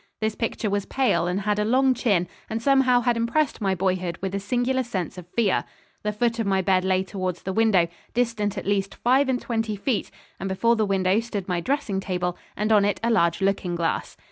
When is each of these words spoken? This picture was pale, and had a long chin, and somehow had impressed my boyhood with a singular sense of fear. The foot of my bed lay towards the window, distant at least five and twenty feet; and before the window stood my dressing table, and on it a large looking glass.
This 0.19 0.33
picture 0.33 0.67
was 0.67 0.87
pale, 0.87 1.27
and 1.27 1.41
had 1.41 1.59
a 1.59 1.63
long 1.63 1.93
chin, 1.93 2.27
and 2.49 2.59
somehow 2.59 3.01
had 3.01 3.15
impressed 3.15 3.61
my 3.61 3.75
boyhood 3.75 4.17
with 4.19 4.33
a 4.33 4.39
singular 4.39 4.81
sense 4.81 5.15
of 5.15 5.27
fear. 5.35 5.63
The 6.01 6.11
foot 6.11 6.39
of 6.39 6.47
my 6.47 6.59
bed 6.59 6.83
lay 6.83 7.03
towards 7.03 7.43
the 7.43 7.53
window, 7.53 7.87
distant 8.15 8.57
at 8.57 8.65
least 8.65 8.95
five 8.95 9.29
and 9.29 9.39
twenty 9.39 9.75
feet; 9.75 10.09
and 10.39 10.49
before 10.49 10.75
the 10.75 10.87
window 10.87 11.19
stood 11.19 11.47
my 11.47 11.59
dressing 11.61 11.99
table, 11.99 12.35
and 12.57 12.71
on 12.71 12.83
it 12.83 12.99
a 13.03 13.11
large 13.11 13.41
looking 13.41 13.75
glass. 13.75 14.17